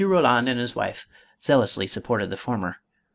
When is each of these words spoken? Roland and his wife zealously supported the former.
Roland 0.03 0.49
and 0.49 0.59
his 0.59 0.75
wife 0.75 1.07
zealously 1.43 1.85
supported 1.85 2.31
the 2.31 2.35
former. 2.35 2.77